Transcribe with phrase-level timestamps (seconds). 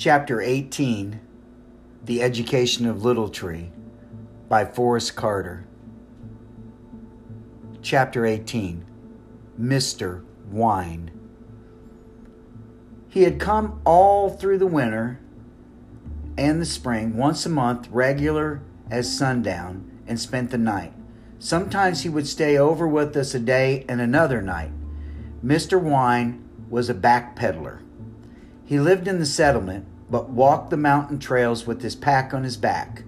[0.00, 1.20] Chapter 18
[2.06, 3.70] The Education of Little Tree
[4.48, 5.66] by Forrest Carter.
[7.82, 8.86] Chapter 18
[9.60, 10.24] Mr.
[10.50, 11.10] Wine.
[13.10, 15.20] He had come all through the winter
[16.38, 20.94] and the spring, once a month, regular as sundown, and spent the night.
[21.38, 24.72] Sometimes he would stay over with us a day and another night.
[25.44, 25.78] Mr.
[25.78, 27.82] Wine was a back peddler.
[28.70, 32.56] He lived in the settlement, but walked the mountain trails with his pack on his
[32.56, 33.02] back.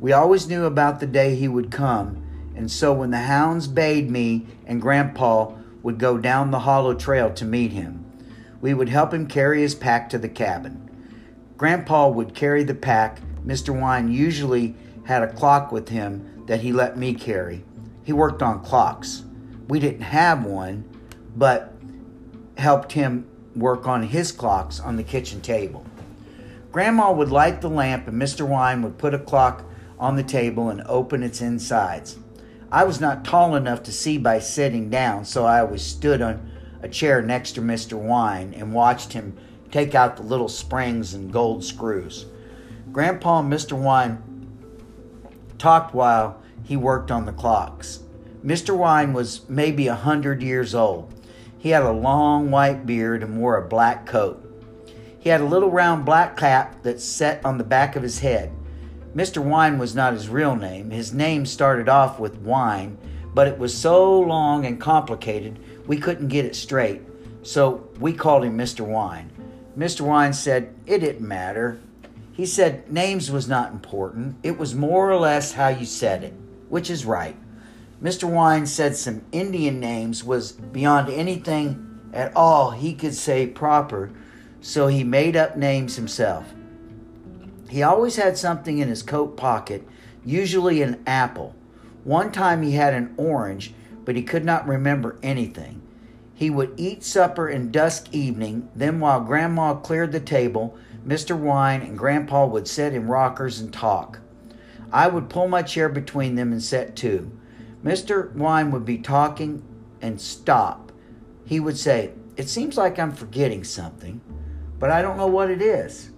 [0.00, 4.10] We always knew about the day he would come, and so when the hounds bayed
[4.10, 5.52] me and Grandpa
[5.84, 8.04] would go down the hollow trail to meet him,
[8.60, 10.90] we would help him carry his pack to the cabin.
[11.56, 13.20] Grandpa would carry the pack.
[13.46, 13.80] Mr.
[13.80, 17.64] Wine usually had a clock with him that he let me carry.
[18.02, 19.22] He worked on clocks.
[19.68, 20.82] We didn't have one,
[21.36, 21.72] but
[22.56, 23.28] helped him
[23.58, 25.84] work on his clocks on the kitchen table.
[26.70, 28.46] Grandma would light the lamp, and Mr.
[28.46, 29.64] Wine would put a clock
[29.98, 32.18] on the table and open its insides.
[32.70, 36.50] I was not tall enough to see by sitting down, so I always stood on
[36.82, 37.94] a chair next to Mr.
[37.94, 39.36] Wine and watched him
[39.70, 42.26] take out the little springs and gold screws.
[42.92, 43.72] Grandpa and Mr.
[43.72, 44.22] Wine
[45.58, 48.00] talked while he worked on the clocks.
[48.44, 48.76] Mr.
[48.76, 51.12] Wine was maybe a hundred years old.
[51.58, 54.44] He had a long white beard and wore a black coat.
[55.18, 58.52] He had a little round black cap that set on the back of his head.
[59.14, 59.42] Mr.
[59.42, 60.90] Wine was not his real name.
[60.90, 62.96] His name started off with Wine,
[63.34, 67.02] but it was so long and complicated we couldn't get it straight,
[67.42, 68.86] so we called him Mr.
[68.86, 69.30] Wine.
[69.76, 70.02] Mr.
[70.02, 71.80] Wine said it didn't matter.
[72.32, 76.34] He said names was not important, it was more or less how you said it,
[76.68, 77.36] which is right.
[78.02, 78.30] Mr.
[78.30, 84.10] Wine said some Indian names was beyond anything at all he could say proper,
[84.60, 86.54] so he made up names himself.
[87.68, 89.86] He always had something in his coat pocket,
[90.24, 91.56] usually an apple.
[92.04, 95.82] One time he had an orange, but he could not remember anything.
[96.34, 101.36] He would eat supper in dusk evening, then while Grandma cleared the table, Mr.
[101.36, 104.20] Wine and Grandpa would sit in rockers and talk.
[104.92, 107.32] I would pull my chair between them and sit too.
[107.84, 108.32] Mr.
[108.34, 109.62] Wine would be talking
[110.00, 110.92] and stop.
[111.44, 114.20] He would say, It seems like I'm forgetting something,
[114.78, 116.10] but I don't know what it is.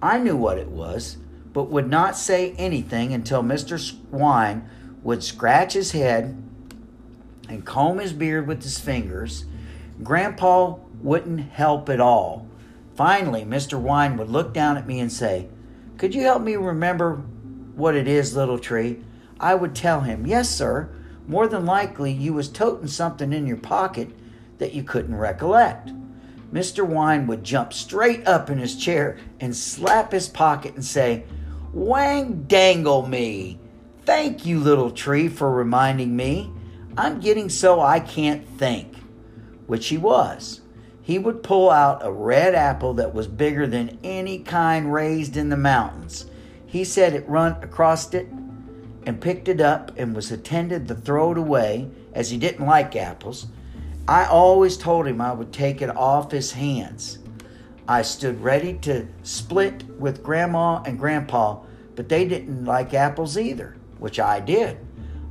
[0.00, 1.18] I knew what it was,
[1.52, 3.94] but would not say anything until Mr.
[4.10, 4.68] Wine
[5.02, 6.42] would scratch his head
[7.48, 9.44] and comb his beard with his fingers.
[10.02, 12.46] Grandpa wouldn't help at all.
[12.94, 13.78] Finally, Mr.
[13.78, 15.48] Wine would look down at me and say,
[15.98, 17.16] Could you help me remember
[17.76, 19.02] what it is, little tree?
[19.38, 20.90] I would tell him, Yes, sir.
[21.26, 24.10] More than likely, you was toting something in your pocket
[24.58, 25.90] that you couldn't recollect.
[26.52, 26.86] Mr.
[26.86, 31.24] Wine would jump straight up in his chair and slap his pocket and say,
[31.72, 33.58] Wang dangle me!
[34.04, 36.52] Thank you, little tree, for reminding me.
[36.96, 38.96] I'm getting so I can't think.
[39.66, 40.60] Which he was.
[41.00, 45.48] He would pull out a red apple that was bigger than any kind raised in
[45.48, 46.26] the mountains.
[46.66, 48.28] He said it run across it
[49.06, 52.96] and picked it up and was intended to throw it away as he didn't like
[52.96, 53.46] apples.
[54.06, 57.18] I always told him I would take it off his hands.
[57.88, 61.60] I stood ready to split with Grandma and Grandpa,
[61.94, 64.78] but they didn't like apples either, which I did.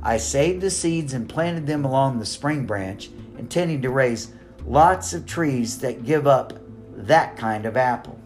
[0.02, 4.32] I saved the seeds and planted them along the spring branch, intending to raise
[4.66, 6.58] lots of trees that give up
[6.94, 8.18] that kind of apple.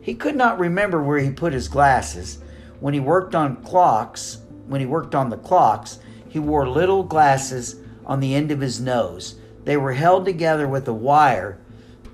[0.00, 2.38] He could not remember where he put his glasses.
[2.84, 7.76] When he worked on clocks, when he worked on the clocks, he wore little glasses
[8.04, 9.36] on the end of his nose.
[9.64, 11.56] They were held together with a wire,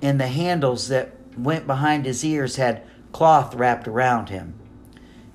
[0.01, 4.53] and the handles that went behind his ears had cloth wrapped around him.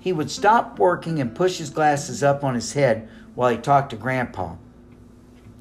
[0.00, 3.91] He would stop working and push his glasses up on his head while he talked
[3.91, 4.55] to Grandpa.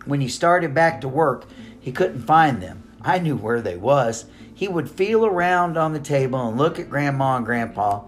[0.05, 1.47] When he started back to work,
[1.77, 2.83] he couldn't find them.
[3.01, 4.23] I knew where they was.
[4.53, 8.03] He would feel around on the table and look at Grandma and Grandpa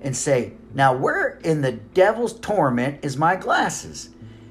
[0.00, 4.10] and say, "Now where in the devil's torment is my glasses?"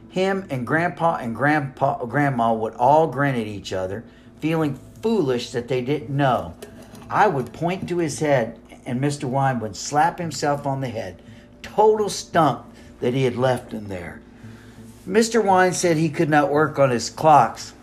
[0.09, 4.03] Him and Grandpa and Grandpa Grandma would all grin at each other,
[4.39, 6.53] feeling foolish that they didn't know.
[7.09, 9.25] I would point to his head and Mr.
[9.25, 11.21] Wine would slap himself on the head,
[11.61, 12.65] total stump
[12.99, 14.21] that he had left him there.
[15.07, 15.43] Mr.
[15.43, 17.73] Wine said he could not work on his clocks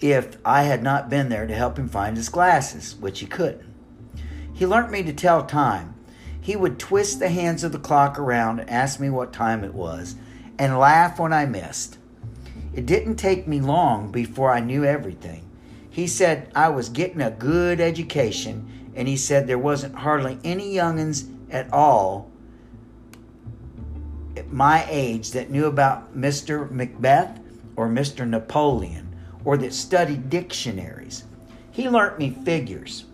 [0.00, 3.68] if I had not been there to help him find his glasses, which he couldn't.
[4.52, 5.94] He learnt me to tell time.
[6.50, 9.72] He would twist the hands of the clock around and ask me what time it
[9.72, 10.16] was,
[10.58, 11.96] and laugh when I missed.
[12.74, 15.48] It didn't take me long before I knew everything.
[15.88, 20.74] He said I was getting a good education, and he said there wasn't hardly any
[20.74, 22.32] youngins at all
[24.36, 26.68] at my age that knew about Mr.
[26.68, 27.38] Macbeth
[27.76, 28.26] or Mr.
[28.26, 29.14] Napoleon
[29.44, 31.22] or that studied dictionaries.
[31.70, 33.04] He learnt me figures.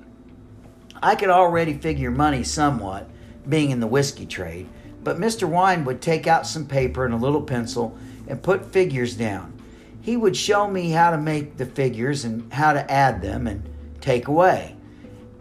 [1.02, 3.10] I could already figure money somewhat,
[3.48, 4.68] being in the whiskey trade,
[5.02, 5.48] but Mr.
[5.48, 7.96] Wine would take out some paper and a little pencil
[8.26, 9.52] and put figures down.
[10.00, 13.68] He would show me how to make the figures and how to add them and
[14.00, 14.76] take away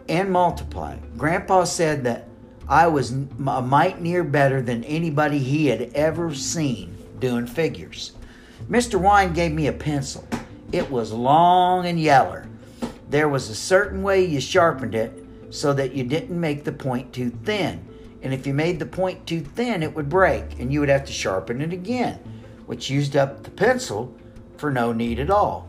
[0.08, 0.96] and multiply.
[1.16, 2.28] Grandpa said that
[2.68, 8.12] I was a mite near better than anybody he had ever seen doing figures.
[8.68, 9.00] Mr.
[9.00, 10.26] Wine gave me a pencil.
[10.72, 12.48] It was long and yeller.
[13.08, 17.12] There was a certain way you sharpened it so that you didn't make the point
[17.12, 17.86] too thin.
[18.22, 21.04] And if you made the point too thin, it would break and you would have
[21.04, 22.18] to sharpen it again,
[22.66, 24.14] which used up the pencil
[24.56, 25.68] for no need at all.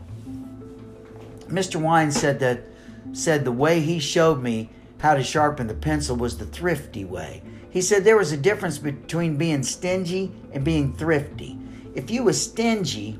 [1.48, 1.80] Mr.
[1.80, 2.64] Wine said that
[3.12, 7.42] said the way he showed me how to sharpen the pencil was the thrifty way.
[7.70, 11.58] He said there was a difference between being stingy and being thrifty.
[11.94, 13.18] If you was stingy,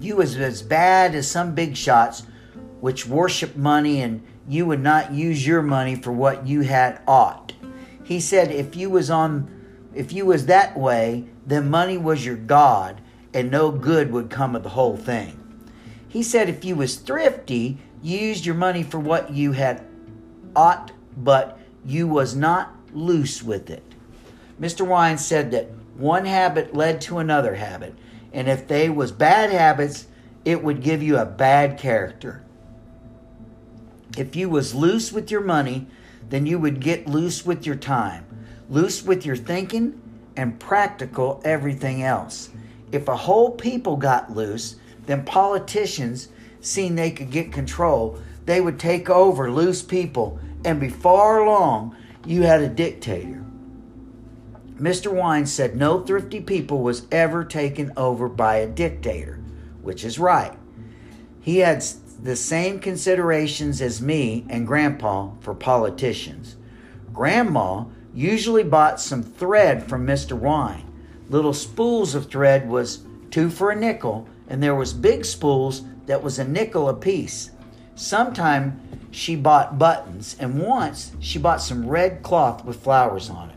[0.00, 2.24] you was as bad as some big shots
[2.80, 7.52] which worship money and you would not use your money for what you had ought.
[8.08, 9.50] He said if you was on
[9.94, 13.02] if you was that way, then money was your god
[13.34, 15.38] and no good would come of the whole thing.
[16.08, 19.84] He said if you was thrifty, you used your money for what you had
[20.56, 23.82] ought, but you was not loose with it.
[24.58, 24.86] Mr.
[24.86, 27.94] Wine said that one habit led to another habit,
[28.32, 30.06] and if they was bad habits,
[30.46, 32.42] it would give you a bad character.
[34.16, 35.88] If you was loose with your money,
[36.28, 38.24] then you would get loose with your time,
[38.68, 40.00] loose with your thinking,
[40.36, 42.50] and practical everything else.
[42.92, 44.76] If a whole people got loose,
[45.06, 46.28] then politicians,
[46.60, 52.42] seeing they could get control, they would take over loose people, and before long, you
[52.42, 53.44] had a dictator.
[54.78, 55.12] Mr.
[55.12, 59.40] Wine said no thrifty people was ever taken over by a dictator,
[59.82, 60.56] which is right.
[61.40, 61.82] He had
[62.20, 66.56] the same considerations as me and Grandpa for politicians.
[67.12, 70.32] Grandma usually bought some thread from Mr.
[70.32, 70.84] Wine.
[71.28, 76.22] Little spools of thread was two for a nickel, and there was big spools that
[76.22, 77.50] was a nickel apiece.
[77.94, 78.80] Sometime
[79.10, 83.56] she bought buttons, and once she bought some red cloth with flowers on it.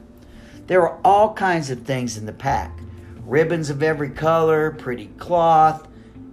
[0.67, 2.77] There were all kinds of things in the pack
[3.25, 5.87] ribbons of every color, pretty cloth,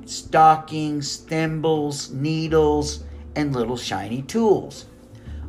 [0.08, 3.04] stockings, thimbles, needles,
[3.36, 4.86] and little shiny tools.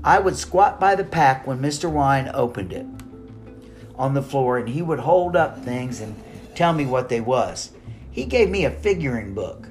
[0.03, 1.89] I would squat by the pack when Mr.
[1.89, 2.85] Wine opened it
[3.95, 6.15] on the floor and he would hold up things and
[6.56, 7.71] tell me what they was.
[8.11, 9.67] He gave me a figuring book.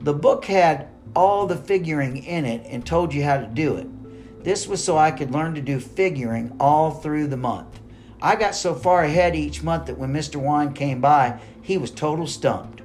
[0.00, 4.44] The book had all the figuring in it and told you how to do it.
[4.44, 7.80] This was so I could learn to do figuring all through the month.
[8.22, 10.36] I got so far ahead each month that when Mr.
[10.36, 12.79] Wine came by, he was total stumped.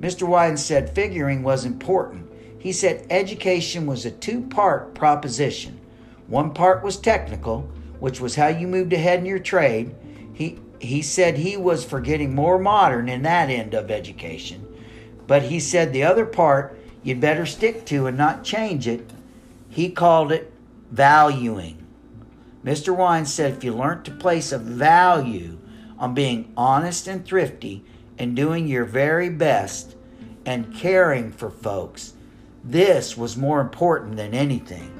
[0.00, 0.26] Mr.
[0.26, 2.30] Wine said figuring was important.
[2.58, 5.78] He said education was a two part proposition.
[6.26, 7.68] One part was technical,
[7.98, 9.94] which was how you moved ahead in your trade.
[10.32, 14.66] He, he said he was for getting more modern in that end of education.
[15.26, 19.10] But he said the other part you'd better stick to and not change it.
[19.68, 20.52] He called it
[20.90, 21.86] valuing.
[22.64, 22.94] Mr.
[22.94, 25.58] Wine said if you learned to place a value
[25.98, 27.84] on being honest and thrifty,
[28.20, 29.96] and doing your very best
[30.44, 32.12] and caring for folks.
[32.62, 34.92] This was more important than anything.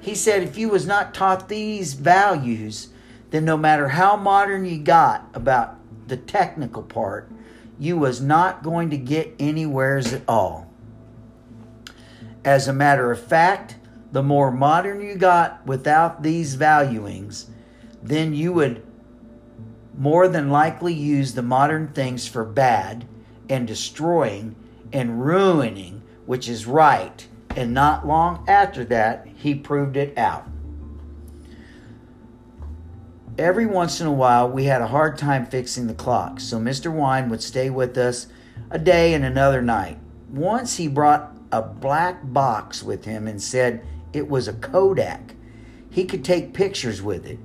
[0.00, 2.88] He said if you was not taught these values,
[3.30, 5.76] then no matter how modern you got about
[6.08, 7.30] the technical part,
[7.78, 10.68] you was not going to get anywheres at all.
[12.44, 13.76] As a matter of fact,
[14.10, 17.48] the more modern you got without these valuings,
[18.02, 18.85] then you would
[19.96, 23.06] more than likely use the modern things for bad
[23.48, 24.54] and destroying
[24.92, 27.26] and ruining, which is right.
[27.54, 30.46] And not long after that, he proved it out.
[33.38, 36.90] Every once in a while, we had a hard time fixing the clock, so Mr.
[36.90, 38.28] Wine would stay with us
[38.70, 39.98] a day and another night.
[40.30, 45.34] Once he brought a black box with him and said it was a Kodak.
[45.90, 47.38] He could take pictures with it.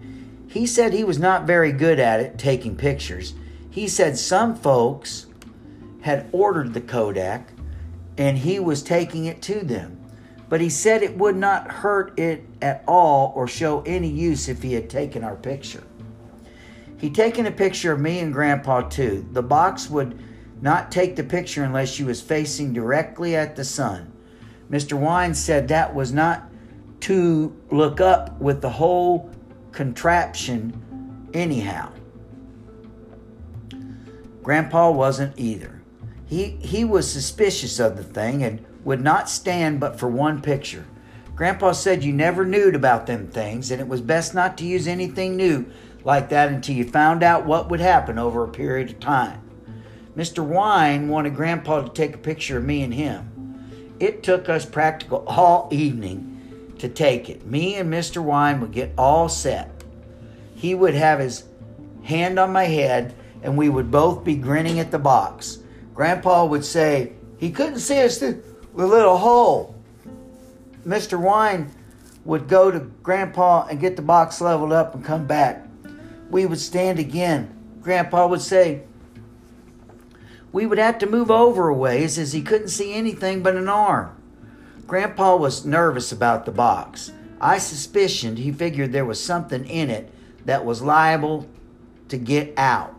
[0.51, 3.35] He said he was not very good at it, taking pictures.
[3.69, 5.27] He said some folks
[6.01, 7.47] had ordered the Kodak
[8.17, 9.97] and he was taking it to them.
[10.49, 14.61] But he said it would not hurt it at all or show any use if
[14.61, 15.83] he had taken our picture.
[16.97, 19.25] He'd taken a picture of me and Grandpa too.
[19.31, 20.21] The box would
[20.61, 24.11] not take the picture unless she was facing directly at the sun.
[24.69, 24.99] Mr.
[24.99, 26.43] Wine said that was not
[27.01, 29.31] to look up with the whole
[29.71, 31.91] contraption anyhow.
[34.43, 35.81] Grandpa wasn't either.
[36.25, 40.85] He, he was suspicious of the thing and would not stand but for one picture.
[41.35, 44.87] Grandpa said you never knew about them things, and it was best not to use
[44.87, 45.65] anything new
[46.03, 49.41] like that until you found out what would happen over a period of time.
[50.15, 50.43] Mr.
[50.43, 53.95] Wine wanted Grandpa to take a picture of me and him.
[53.99, 56.30] It took us practical all evening
[56.81, 57.45] to take it.
[57.45, 58.21] Me and Mr.
[58.21, 59.71] Wine would get all set.
[60.55, 61.45] He would have his
[62.03, 65.59] hand on my head, and we would both be grinning at the box.
[65.95, 68.43] Grandpa would say, He couldn't see us through
[68.75, 69.75] the little hole.
[70.85, 71.19] Mr.
[71.19, 71.71] Wine
[72.25, 75.65] would go to Grandpa and get the box leveled up and come back.
[76.29, 77.55] We would stand again.
[77.81, 78.83] Grandpa would say,
[80.51, 83.69] we would have to move over a ways as he couldn't see anything but an
[83.69, 84.15] arm.
[84.87, 87.11] Grandpa was nervous about the box.
[87.39, 90.11] I suspicioned he figured there was something in it
[90.45, 91.47] that was liable
[92.09, 92.95] to get out.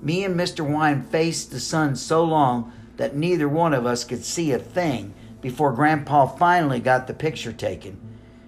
[0.00, 0.68] Me and Mr.
[0.68, 5.14] Wine faced the sun so long that neither one of us could see a thing
[5.40, 7.98] before Grandpa finally got the picture taken.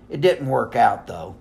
[0.08, 1.36] It didn't work out, though.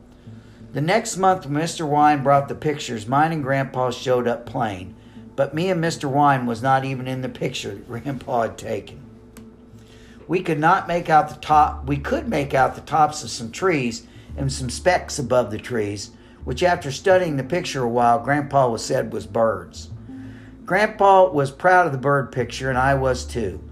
[0.73, 1.87] The next month, Mr.
[1.87, 3.07] Wine brought the pictures.
[3.07, 4.95] Mine and Grandpa showed up plain.
[5.35, 6.09] But me and Mr.
[6.09, 9.01] Wine was not even in the picture that Grandpa had taken.
[10.27, 13.51] We could not make out the top, we could make out the tops of some
[13.51, 16.11] trees and some specks above the trees,
[16.43, 19.89] which after studying the picture a while, Grandpa was said was birds.
[20.65, 23.63] Grandpa was proud of the bird picture, and I was too.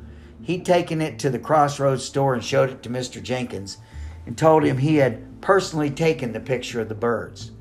[0.43, 3.21] He'd taken it to the Crossroads store and showed it to Mr.
[3.21, 3.77] Jenkins
[4.25, 7.51] and told him he had personally taken the picture of the birds.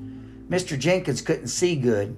[0.49, 0.77] Mr.
[0.77, 2.17] Jenkins couldn't see good,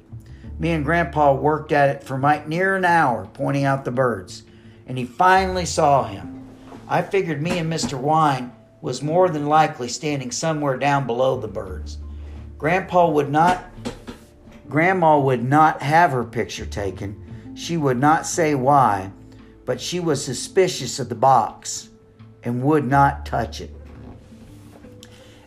[0.57, 4.43] me and Grandpa worked at it for might near an hour, pointing out the birds,
[4.87, 6.34] and he finally saw him.
[6.87, 7.99] I figured me and Mr.
[7.99, 8.51] Wine
[8.81, 11.97] was more than likely standing somewhere down below the birds.
[12.57, 13.65] Grandpa would not
[14.69, 17.53] Grandma would not have her picture taken.
[17.55, 19.11] She would not say why,
[19.63, 21.89] but she was suspicious of the box
[22.43, 23.71] and would not touch it.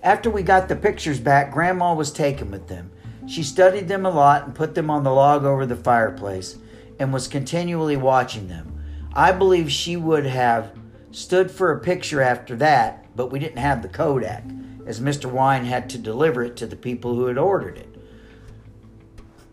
[0.02, 2.90] After we got the pictures back, Grandma was taken with them.
[3.26, 6.56] She studied them a lot and put them on the log over the fireplace
[6.98, 8.82] and was continually watching them.
[9.14, 10.72] I believe she would have
[11.10, 14.44] stood for a picture after that, but we didn't have the Kodak,
[14.86, 15.30] as Mr.
[15.30, 17.94] Wine had to deliver it to the people who had ordered it.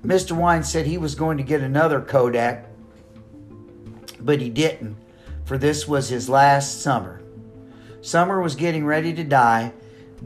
[0.03, 0.33] Mr.
[0.33, 2.67] Wine said he was going to get another Kodak,
[4.19, 4.97] but he didn't,
[5.45, 7.21] for this was his last summer.
[8.01, 9.73] Summer was getting ready to die,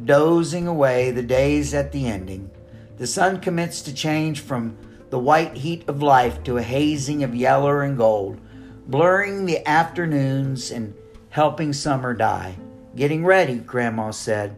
[0.04, 2.52] dozing away the days at the ending.
[2.98, 4.78] The sun commenced to change from
[5.10, 8.40] the white heat of life to a hazing of yellow and gold,
[8.88, 10.94] blurring the afternoons and
[11.30, 12.56] helping summer die.
[12.96, 14.58] Getting ready, Grandma said,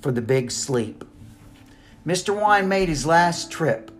[0.00, 1.04] for the big sleep.
[2.06, 2.38] Mr.
[2.38, 3.90] Wine made his last trip.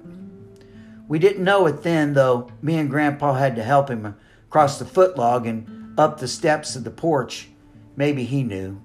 [1.09, 4.17] We didn't know it then, though me and Grandpa had to help him
[4.49, 7.49] across the footlog and up the steps of the porch.
[7.97, 8.81] Maybe he knew.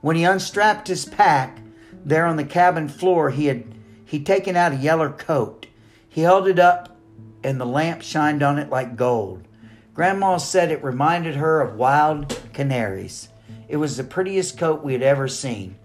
[0.00, 1.58] When he unstrapped his pack,
[2.04, 3.64] there on the cabin floor, he had
[4.06, 5.66] He'd taken out a yellow coat.
[6.08, 6.96] He held it up,
[7.42, 9.42] and the lamp shined on it like gold.
[9.94, 13.28] Grandma said it reminded her of wild canaries.
[13.68, 15.76] It was the prettiest coat we had ever seen.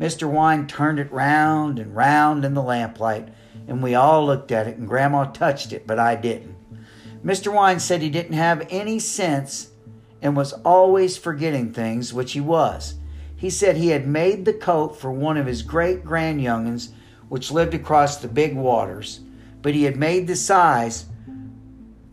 [0.00, 0.30] Mr.
[0.30, 3.28] Wine turned it round and round in the lamplight,
[3.68, 6.56] and we all looked at it, and Grandma touched it, but I didn't.
[7.24, 7.52] Mr.
[7.52, 9.70] Wine said he didn't have any sense
[10.22, 12.94] and was always forgetting things, which he was.
[13.36, 16.92] He said he had made the coat for one of his great grand young'uns
[17.28, 19.20] which lived across the big waters,
[19.62, 21.06] but he had made the size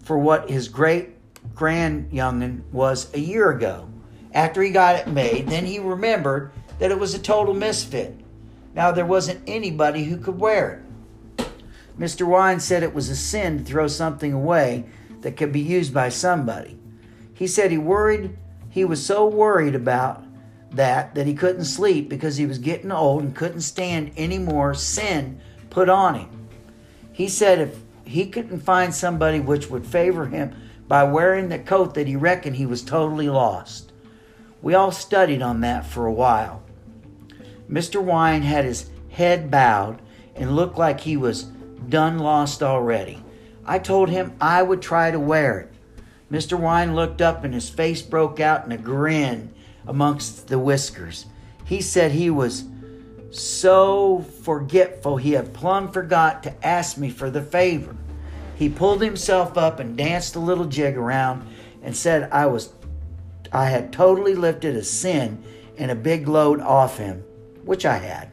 [0.04, 1.10] for what his great
[1.54, 3.90] grand youngin was a year ago.
[4.34, 8.16] After he got it made, then he remembered that it was a total misfit.
[8.76, 10.84] Now there wasn't anybody who could wear
[11.38, 11.48] it.
[12.00, 12.28] Mr.
[12.28, 14.86] Wine said it was a sin to throw something away
[15.22, 16.78] that could be used by somebody.
[17.34, 18.38] He said he worried,
[18.70, 20.24] he was so worried about
[20.72, 24.74] that that he couldn't sleep because he was getting old and couldn't stand any more
[24.74, 26.48] sin put on him.
[27.12, 30.56] He said if he couldn't find somebody which would favor him
[30.88, 33.92] by wearing the coat that he reckoned he was totally lost.
[34.62, 36.64] We all studied on that for a while.
[37.70, 38.02] Mr.
[38.02, 40.02] Wine had his head bowed
[40.36, 43.24] and looked like he was done lost already.
[43.66, 45.74] I told him I would try to wear it.
[46.32, 46.60] Mr.
[46.60, 49.54] Wine looked up and his face broke out in a grin
[49.86, 51.26] amongst the whiskers.
[51.66, 52.66] He said he was
[53.32, 57.96] so forgetful he had plumb forgot to ask me for the favor.
[58.56, 61.48] He pulled himself up and danced a little jig around
[61.84, 62.68] and said I was
[63.52, 65.44] I had totally lifted a sin
[65.78, 67.24] and a big load off him,
[67.64, 68.32] which I had.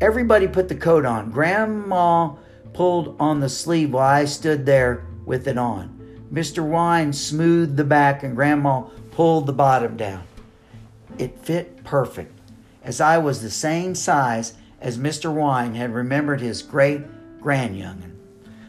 [0.00, 1.30] Everybody put the coat on.
[1.30, 2.34] Grandma
[2.72, 5.98] pulled on the sleeve while I stood there with it on.
[6.32, 6.64] Mr.
[6.64, 10.22] Wine smoothed the back and Grandma pulled the bottom down.
[11.18, 12.38] It fit perfect,
[12.84, 15.32] as I was the same size as Mr.
[15.32, 17.02] Wine had remembered his great
[17.40, 18.14] grandyoungin.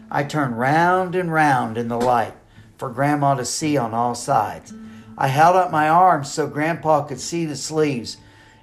[0.10, 2.34] I turned round and round in the light
[2.78, 4.74] for Grandma to see on all sides.
[5.22, 8.16] I held up my arms so Grandpa could see the sleeves,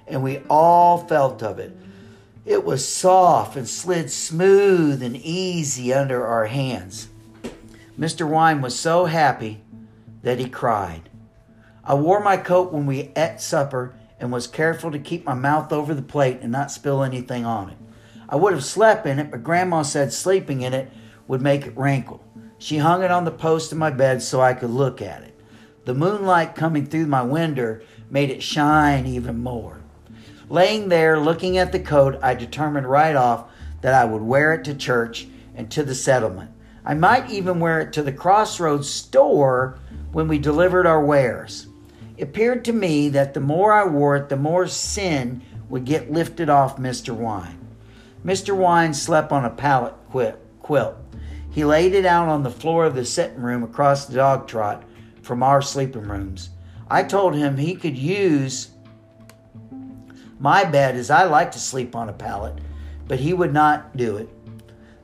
[0.07, 1.77] and we all felt of it.
[2.47, 7.09] It was soft and slid smooth and easy under our hands.
[7.97, 8.27] Mr.
[8.27, 9.61] Wine was so happy
[10.23, 11.09] that he cried.
[11.83, 15.71] I wore my coat when we ate supper and was careful to keep my mouth
[15.71, 17.77] over the plate and not spill anything on it.
[18.27, 20.89] I would have slept in it, but Grandma said sleeping in it
[21.27, 22.23] would make it wrinkle.
[22.57, 25.36] She hung it on the post of my bed so I could look at it.
[25.87, 27.79] The moonlight coming through my window
[28.09, 29.79] made it shine even more.
[30.49, 33.45] Laying there looking at the coat, I determined right off
[33.79, 36.51] that I would wear it to church and to the settlement.
[36.83, 39.79] I might even wear it to the crossroads store
[40.11, 41.67] when we delivered our wares.
[42.17, 46.11] It appeared to me that the more I wore it, the more sin would get
[46.11, 47.15] lifted off Mr.
[47.15, 47.65] Wine.
[48.25, 48.53] Mr.
[48.53, 50.97] Wine slept on a pallet quilt.
[51.49, 54.83] He laid it out on the floor of the sitting room across the dog trot
[55.27, 56.49] from our sleeping rooms.
[56.89, 58.69] I told him he could use
[60.39, 62.59] my bed as I like to sleep on a pallet,
[63.07, 64.29] but he would not do it.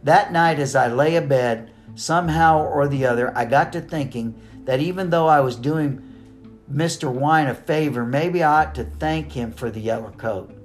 [0.03, 4.79] That night, as I lay abed, somehow or the other, I got to thinking that
[4.79, 6.01] even though I was doing
[6.71, 7.11] Mr.
[7.11, 10.55] Wine a favor, maybe I ought to thank him for the yellow coat.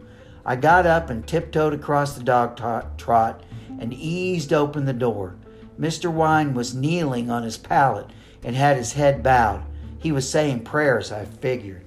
[0.46, 2.56] I got up and tiptoed across the dog
[2.96, 3.42] trot
[3.80, 5.36] and eased open the door.
[5.78, 6.10] Mr.
[6.10, 8.06] Wine was kneeling on his pallet
[8.42, 9.62] and had his head bowed.
[9.98, 11.84] He was saying prayers, I figured.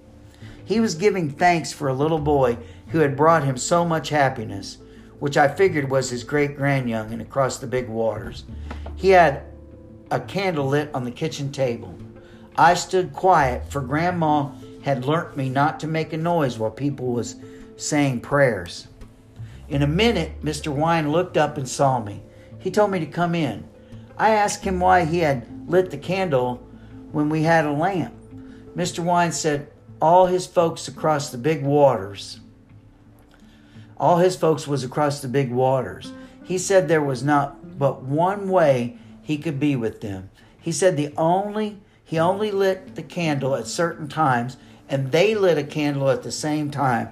[0.63, 4.77] He was giving thanks for a little boy who had brought him so much happiness,
[5.19, 8.45] which I figured was his great grandyoungin across the big waters.
[8.95, 9.43] He had
[10.09, 11.97] a candle lit on the kitchen table.
[12.55, 14.51] I stood quiet, for Grandma
[14.83, 17.35] had learnt me not to make a noise while people was
[17.77, 18.87] saying prayers.
[19.69, 20.67] In a minute, Mr.
[20.67, 22.21] Wine looked up and saw me.
[22.59, 23.63] He told me to come in.
[24.17, 26.57] I asked him why he had lit the candle
[27.11, 28.13] when we had a lamp.
[28.75, 28.99] Mr.
[28.99, 29.71] Wine said
[30.01, 32.39] all his folks across the big waters,
[33.97, 36.11] all his folks was across the big waters.
[36.43, 40.29] He said there was not but one way he could be with them.
[40.59, 44.57] He said the only he only lit the candle at certain times
[44.89, 47.09] and they lit a candle at the same time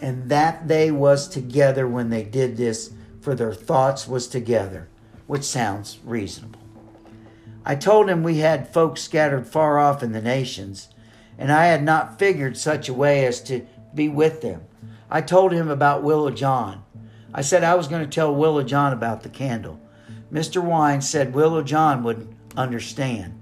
[0.00, 4.88] and that they was together when they did this for their thoughts was together
[5.26, 6.60] which sounds reasonable.
[7.64, 10.88] I told him we had folks scattered far off in the nations,
[11.38, 14.62] and I had not figured such a way as to be with them.
[15.10, 16.84] I told him about Willow John.
[17.32, 19.80] I said I was going to tell Willow John about the candle.
[20.32, 20.62] Mr.
[20.62, 23.40] Wine said Willow John would understand.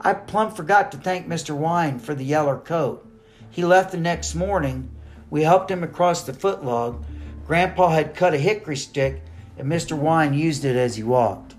[0.00, 1.56] I plumb forgot to thank Mr.
[1.56, 3.08] Wine for the yeller coat.
[3.50, 4.90] He left the next morning.
[5.30, 7.02] We helped him across the footlog.
[7.46, 9.22] Grandpa had cut a hickory stick
[9.58, 9.96] and Mr.
[9.96, 11.54] Wine used it as he walked.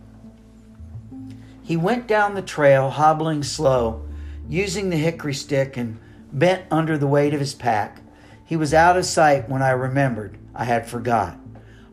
[1.62, 4.06] He went down the trail, hobbling slow,
[4.48, 6.00] using the hickory stick and
[6.32, 8.02] bent under the weight of his pack.
[8.46, 11.38] He was out of sight when I remembered I had forgot.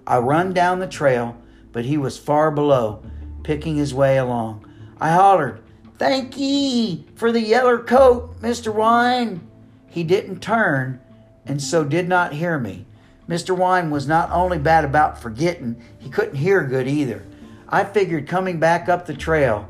[0.07, 1.37] I run down the trail,
[1.73, 3.03] but he was far below,
[3.43, 4.65] picking his way along.
[5.01, 5.61] I hollered,
[5.99, 8.73] Thank ye for the yeller coat, Mr.
[8.73, 9.47] Wine.
[9.89, 11.01] He didn't turn,
[11.47, 12.87] and so did not hear me.
[13.29, 13.57] Mr.
[13.57, 17.25] Wine was not only bad about forgetting, he couldn't hear good either.
[17.69, 19.69] I figured coming back up the trail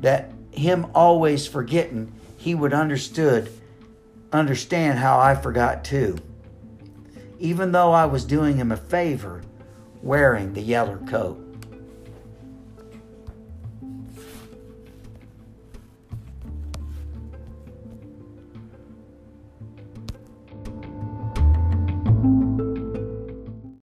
[0.00, 3.50] that him always forgetting, he would understood
[4.32, 6.16] understand how I forgot too.
[7.38, 9.42] Even though I was doing him a favor
[10.02, 11.45] wearing the yeller coat.